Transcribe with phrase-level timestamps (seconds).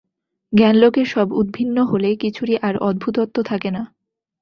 [0.53, 3.83] জ্ঞানালোকে সব উদ্ভিন্ন হলে কিছুরই আর অদ্ভুতত্ব থাকে না।